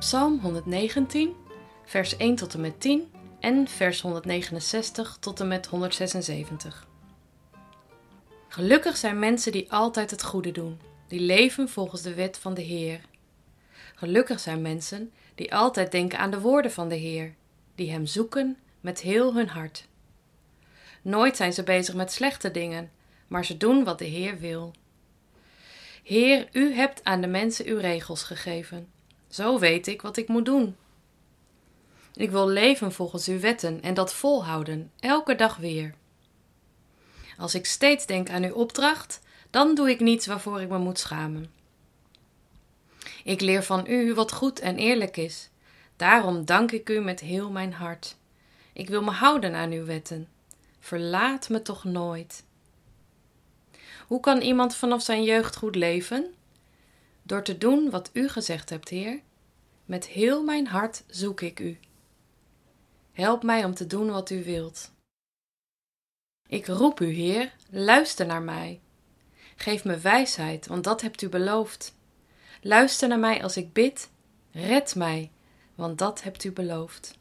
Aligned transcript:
Psalm 0.00 0.38
119, 0.38 1.36
vers 1.84 2.16
1 2.16 2.34
tot 2.34 2.54
en 2.54 2.60
met 2.60 2.80
10 2.80 3.12
en 3.40 3.68
vers 3.68 4.00
169 4.00 5.16
tot 5.20 5.40
en 5.40 5.48
met 5.48 5.66
176. 5.66 6.86
Gelukkig 8.48 8.96
zijn 8.96 9.18
mensen 9.18 9.52
die 9.52 9.72
altijd 9.72 10.10
het 10.10 10.22
goede 10.22 10.52
doen, 10.52 10.80
die 11.08 11.20
leven 11.20 11.68
volgens 11.68 12.02
de 12.02 12.14
wet 12.14 12.38
van 12.38 12.54
de 12.54 12.60
Heer. 12.60 13.00
Gelukkig 13.94 14.40
zijn 14.40 14.62
mensen 14.62 15.12
die 15.34 15.54
altijd 15.54 15.92
denken 15.92 16.18
aan 16.18 16.30
de 16.30 16.40
woorden 16.40 16.72
van 16.72 16.88
de 16.88 16.94
Heer, 16.94 17.34
die 17.74 17.90
Hem 17.90 18.06
zoeken 18.06 18.58
met 18.80 19.00
heel 19.00 19.34
hun 19.34 19.48
hart. 19.48 19.88
Nooit 21.02 21.36
zijn 21.36 21.52
ze 21.52 21.62
bezig 21.62 21.94
met 21.94 22.12
slechte 22.12 22.50
dingen, 22.50 22.90
maar 23.28 23.44
ze 23.44 23.56
doen 23.56 23.84
wat 23.84 23.98
de 23.98 24.04
Heer 24.04 24.38
wil. 24.38 24.72
Heer, 26.02 26.48
u 26.52 26.72
hebt 26.72 27.04
aan 27.04 27.20
de 27.20 27.26
mensen 27.26 27.66
uw 27.66 27.78
regels 27.78 28.22
gegeven. 28.22 28.98
Zo 29.30 29.58
weet 29.58 29.86
ik 29.86 30.02
wat 30.02 30.16
ik 30.16 30.28
moet 30.28 30.44
doen. 30.44 30.76
Ik 32.14 32.30
wil 32.30 32.48
leven 32.48 32.92
volgens 32.92 33.28
uw 33.28 33.40
wetten 33.40 33.82
en 33.82 33.94
dat 33.94 34.14
volhouden, 34.14 34.90
elke 35.00 35.34
dag 35.34 35.56
weer. 35.56 35.94
Als 37.38 37.54
ik 37.54 37.66
steeds 37.66 38.06
denk 38.06 38.30
aan 38.30 38.44
uw 38.44 38.54
opdracht, 38.54 39.20
dan 39.50 39.74
doe 39.74 39.90
ik 39.90 40.00
niets 40.00 40.26
waarvoor 40.26 40.60
ik 40.60 40.68
me 40.68 40.78
moet 40.78 40.98
schamen. 40.98 41.50
Ik 43.24 43.40
leer 43.40 43.62
van 43.62 43.84
u 43.88 44.14
wat 44.14 44.32
goed 44.32 44.60
en 44.60 44.76
eerlijk 44.76 45.16
is. 45.16 45.50
Daarom 45.96 46.44
dank 46.44 46.72
ik 46.72 46.88
u 46.88 47.00
met 47.00 47.20
heel 47.20 47.50
mijn 47.50 47.72
hart. 47.72 48.16
Ik 48.72 48.88
wil 48.88 49.02
me 49.02 49.10
houden 49.10 49.54
aan 49.54 49.70
uw 49.70 49.84
wetten. 49.84 50.28
Verlaat 50.80 51.48
me 51.48 51.62
toch 51.62 51.84
nooit. 51.84 52.44
Hoe 54.06 54.20
kan 54.20 54.40
iemand 54.40 54.74
vanaf 54.74 55.02
zijn 55.02 55.24
jeugd 55.24 55.56
goed 55.56 55.74
leven? 55.74 56.34
Door 57.22 57.42
te 57.42 57.58
doen 57.58 57.90
wat 57.90 58.10
u 58.12 58.28
gezegd 58.28 58.70
hebt, 58.70 58.88
Heer. 58.88 59.20
Met 59.90 60.06
heel 60.06 60.42
mijn 60.42 60.66
hart 60.66 61.04
zoek 61.06 61.40
ik 61.40 61.60
u. 61.60 61.78
Help 63.12 63.42
mij 63.42 63.64
om 63.64 63.74
te 63.74 63.86
doen 63.86 64.10
wat 64.10 64.30
u 64.30 64.44
wilt. 64.44 64.92
Ik 66.48 66.66
roep 66.66 67.00
u, 67.00 67.06
Heer, 67.06 67.52
luister 67.70 68.26
naar 68.26 68.42
mij. 68.42 68.80
Geef 69.56 69.84
me 69.84 69.98
wijsheid, 69.98 70.66
want 70.66 70.84
dat 70.84 71.00
hebt 71.00 71.22
u 71.22 71.28
beloofd. 71.28 71.94
Luister 72.60 73.08
naar 73.08 73.18
mij 73.18 73.42
als 73.42 73.56
ik 73.56 73.72
bid. 73.72 74.10
Red 74.52 74.94
mij, 74.94 75.30
want 75.74 75.98
dat 75.98 76.22
hebt 76.22 76.44
u 76.44 76.52
beloofd. 76.52 77.18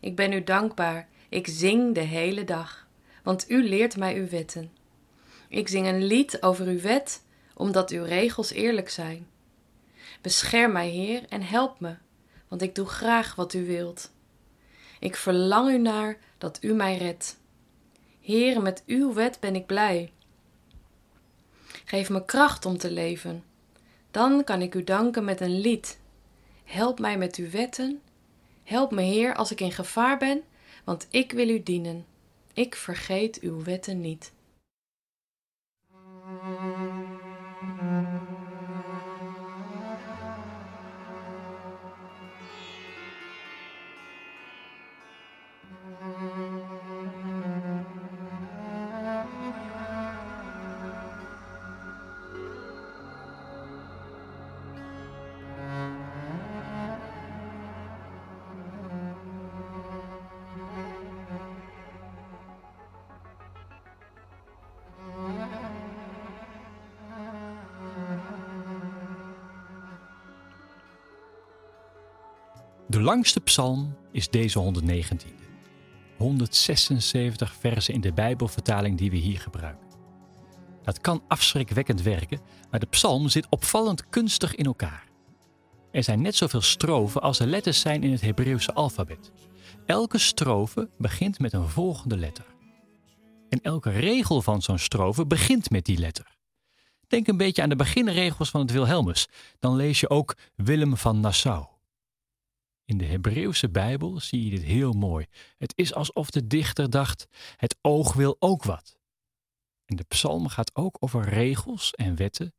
Ik 0.00 0.16
ben 0.16 0.32
u 0.32 0.44
dankbaar. 0.44 1.08
Ik 1.28 1.46
zing 1.46 1.94
de 1.94 2.00
hele 2.00 2.44
dag, 2.44 2.86
want 3.22 3.50
u 3.50 3.68
leert 3.68 3.96
mij 3.96 4.14
uw 4.14 4.28
wetten. 4.28 4.72
Ik 5.48 5.68
zing 5.68 5.86
een 5.86 6.04
lied 6.04 6.42
over 6.42 6.66
uw 6.66 6.80
wet, 6.80 7.22
omdat 7.54 7.90
uw 7.90 8.04
regels 8.04 8.50
eerlijk 8.50 8.90
zijn. 8.90 9.26
Bescherm 10.20 10.72
mij, 10.72 10.88
Heer, 10.88 11.24
en 11.28 11.42
help 11.42 11.80
me, 11.80 11.96
want 12.48 12.62
ik 12.62 12.74
doe 12.74 12.86
graag 12.86 13.34
wat 13.34 13.54
u 13.54 13.66
wilt. 13.66 14.12
Ik 14.98 15.16
verlang 15.16 15.70
u 15.70 15.78
naar 15.78 16.18
dat 16.38 16.58
u 16.60 16.72
mij 16.72 16.96
redt. 16.96 17.40
Heer, 18.20 18.62
met 18.62 18.82
uw 18.86 19.12
wet 19.12 19.40
ben 19.40 19.54
ik 19.54 19.66
blij. 19.66 20.12
Geef 21.84 22.10
me 22.10 22.24
kracht 22.24 22.66
om 22.66 22.78
te 22.78 22.90
leven. 22.90 23.44
Dan 24.10 24.44
kan 24.44 24.62
ik 24.62 24.74
u 24.74 24.84
danken 24.84 25.24
met 25.24 25.40
een 25.40 25.60
lied. 25.60 25.98
Help 26.64 26.98
mij 26.98 27.18
met 27.18 27.36
uw 27.36 27.50
wetten. 27.50 28.00
Help 28.64 28.90
me, 28.90 29.02
Heer, 29.02 29.34
als 29.34 29.50
ik 29.50 29.60
in 29.60 29.72
gevaar 29.72 30.18
ben, 30.18 30.42
want 30.84 31.06
ik 31.10 31.32
wil 31.32 31.48
u 31.48 31.62
dienen. 31.62 32.06
Ik 32.52 32.74
vergeet 32.74 33.40
uw 33.40 33.62
wetten 33.62 34.00
niet. 34.00 34.32
De 72.92 73.00
langste 73.00 73.40
psalm 73.40 73.94
is 74.10 74.28
deze 74.28 74.58
119. 74.58 75.41
176 76.22 77.54
versen 77.54 77.94
in 77.94 78.00
de 78.00 78.12
Bijbelvertaling 78.12 78.98
die 78.98 79.10
we 79.10 79.16
hier 79.16 79.40
gebruiken. 79.40 79.86
Dat 80.82 81.00
kan 81.00 81.22
afschrikwekkend 81.28 82.02
werken, 82.02 82.40
maar 82.70 82.80
de 82.80 82.86
psalm 82.86 83.28
zit 83.28 83.46
opvallend 83.48 84.08
kunstig 84.08 84.54
in 84.54 84.64
elkaar. 84.64 85.04
Er 85.90 86.02
zijn 86.02 86.22
net 86.22 86.34
zoveel 86.34 86.60
strofen 86.60 87.22
als 87.22 87.38
er 87.38 87.46
letters 87.46 87.80
zijn 87.80 88.02
in 88.02 88.12
het 88.12 88.20
Hebreeuwse 88.20 88.72
alfabet. 88.72 89.30
Elke 89.86 90.18
strofe 90.18 90.88
begint 90.98 91.38
met 91.38 91.52
een 91.52 91.68
volgende 91.68 92.16
letter. 92.16 92.46
En 93.48 93.60
elke 93.62 93.90
regel 93.90 94.42
van 94.42 94.62
zo'n 94.62 94.78
strofe 94.78 95.26
begint 95.26 95.70
met 95.70 95.84
die 95.84 95.98
letter. 95.98 96.36
Denk 97.08 97.26
een 97.26 97.36
beetje 97.36 97.62
aan 97.62 97.68
de 97.68 97.76
beginregels 97.76 98.50
van 98.50 98.60
het 98.60 98.70
Wilhelmus. 98.70 99.28
Dan 99.58 99.76
lees 99.76 100.00
je 100.00 100.10
ook 100.10 100.36
Willem 100.56 100.96
van 100.96 101.20
Nassau. 101.20 101.66
In 102.84 102.98
de 102.98 103.04
Hebreeuwse 103.04 103.70
Bijbel 103.70 104.20
zie 104.20 104.44
je 104.44 104.50
dit 104.50 104.62
heel 104.62 104.92
mooi. 104.92 105.26
Het 105.58 105.72
is 105.76 105.94
alsof 105.94 106.30
de 106.30 106.46
dichter 106.46 106.90
dacht: 106.90 107.26
het 107.56 107.76
oog 107.80 108.12
wil 108.12 108.36
ook 108.38 108.64
wat. 108.64 108.98
En 109.84 109.96
de 109.96 110.04
psalm 110.04 110.48
gaat 110.48 110.76
ook 110.76 110.96
over 111.00 111.28
regels 111.28 111.90
en 111.90 112.16
wetten, 112.16 112.54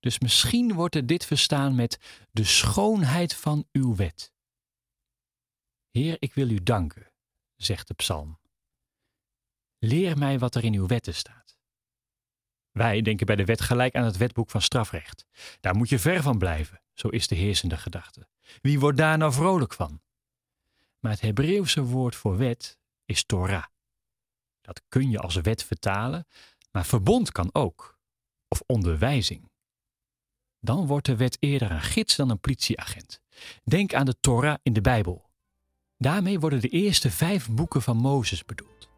dus 0.00 0.18
misschien 0.18 0.72
wordt 0.72 0.94
er 0.94 1.06
dit 1.06 1.24
verstaan 1.24 1.74
met 1.74 2.26
de 2.30 2.44
schoonheid 2.44 3.34
van 3.34 3.66
uw 3.72 3.94
wet. 3.94 4.32
Heer, 5.90 6.16
ik 6.18 6.34
wil 6.34 6.50
u 6.50 6.62
danken, 6.62 7.12
zegt 7.56 7.88
de 7.88 7.94
psalm. 7.94 8.38
Leer 9.78 10.18
mij 10.18 10.38
wat 10.38 10.54
er 10.54 10.64
in 10.64 10.74
uw 10.74 10.86
wetten 10.86 11.14
staat. 11.14 11.58
Wij 12.70 13.02
denken 13.02 13.26
bij 13.26 13.36
de 13.36 13.44
wet 13.44 13.60
gelijk 13.60 13.94
aan 13.94 14.04
het 14.04 14.16
wetboek 14.16 14.50
van 14.50 14.62
strafrecht. 14.62 15.26
Daar 15.60 15.76
moet 15.76 15.88
je 15.88 15.98
ver 15.98 16.22
van 16.22 16.38
blijven, 16.38 16.82
zo 16.98 17.08
is 17.08 17.28
de 17.28 17.34
heersende 17.34 17.76
gedachte. 17.76 18.28
Wie 18.60 18.80
wordt 18.80 18.98
daar 18.98 19.18
nou 19.18 19.32
vrolijk 19.32 19.72
van? 19.72 20.00
Maar 21.00 21.12
het 21.12 21.20
Hebreeuwse 21.20 21.82
woord 21.82 22.16
voor 22.16 22.36
wet 22.36 22.78
is 23.04 23.24
Torah. 23.24 23.64
Dat 24.60 24.82
kun 24.88 25.10
je 25.10 25.18
als 25.18 25.34
wet 25.34 25.64
vertalen, 25.64 26.26
maar 26.70 26.86
verbond 26.86 27.32
kan 27.32 27.48
ook, 27.52 27.98
of 28.48 28.62
onderwijzing. 28.66 29.50
Dan 30.60 30.86
wordt 30.86 31.06
de 31.06 31.16
wet 31.16 31.36
eerder 31.40 31.70
een 31.70 31.82
gids 31.82 32.16
dan 32.16 32.30
een 32.30 32.40
politieagent. 32.40 33.20
Denk 33.64 33.94
aan 33.94 34.06
de 34.06 34.20
Torah 34.20 34.56
in 34.62 34.72
de 34.72 34.80
Bijbel. 34.80 35.30
Daarmee 35.98 36.40
worden 36.40 36.60
de 36.60 36.68
eerste 36.68 37.10
vijf 37.10 37.50
boeken 37.50 37.82
van 37.82 37.96
Mozes 37.96 38.44
bedoeld. 38.44 38.88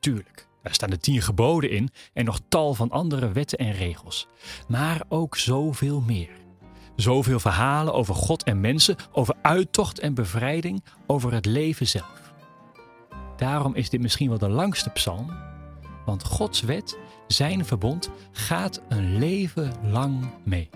Tuurlijk, 0.00 0.48
daar 0.62 0.74
staan 0.74 0.90
de 0.90 0.98
tien 0.98 1.22
geboden 1.22 1.70
in 1.70 1.90
en 2.12 2.24
nog 2.24 2.40
tal 2.48 2.74
van 2.74 2.90
andere 2.90 3.32
wetten 3.32 3.58
en 3.58 3.72
regels, 3.72 4.26
maar 4.68 5.04
ook 5.08 5.36
zoveel 5.36 6.00
meer. 6.00 6.45
Zoveel 6.96 7.40
verhalen 7.40 7.94
over 7.94 8.14
God 8.14 8.42
en 8.42 8.60
mensen, 8.60 8.96
over 9.12 9.34
uittocht 9.42 9.98
en 9.98 10.14
bevrijding, 10.14 10.84
over 11.06 11.32
het 11.32 11.46
leven 11.46 11.86
zelf. 11.86 12.32
Daarom 13.36 13.74
is 13.74 13.90
dit 13.90 14.00
misschien 14.00 14.28
wel 14.28 14.38
de 14.38 14.48
langste 14.48 14.90
psalm, 14.90 15.30
want 16.04 16.24
Gods 16.24 16.60
wet, 16.60 16.98
zijn 17.26 17.64
verbond, 17.64 18.10
gaat 18.32 18.82
een 18.88 19.18
leven 19.18 19.72
lang 19.82 20.30
mee. 20.44 20.70